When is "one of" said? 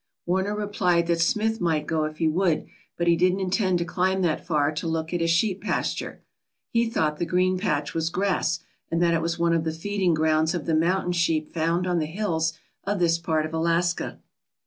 9.37-9.63